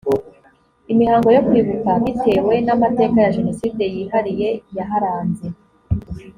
[0.91, 5.45] imihango yo kwibuka bitewe n amateka ya jenoside yihariye yaharanze